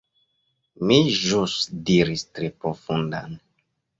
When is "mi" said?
0.91-0.95